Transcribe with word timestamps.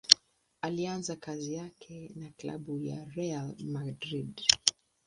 Alianza 0.61 1.15
kazi 1.15 1.53
yake 1.53 2.11
na 2.15 2.29
klabu 2.29 2.79
ya 2.79 3.05
Real 3.05 3.55
Madrid. 3.63 4.41